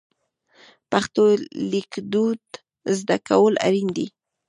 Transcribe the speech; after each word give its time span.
پښتو 0.91 1.23
لیکدود 1.71 2.41
زده 2.97 3.17
کول 3.27 3.53
اړین 3.67 3.87
دي. 3.97 4.07